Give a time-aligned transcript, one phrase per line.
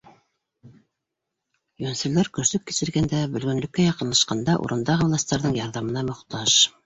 [1.83, 6.57] Йүнселдәр көрсөк кисергәндә, бөлгөнлөккә яҡынлашҡанда урындағы властарҙың ярҙамына мохтаж.